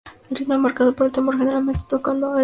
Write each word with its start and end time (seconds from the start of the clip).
El 0.31 0.37
ritmo 0.37 0.55
es 0.55 0.59
marcado 0.59 0.95
por 0.95 1.05
el 1.05 1.11
tambor, 1.11 1.37
generalmente 1.37 1.81
tocado 1.87 1.93
por 2.01 2.05
el 2.09 2.15
mismo 2.15 2.29
cantante. 2.31 2.39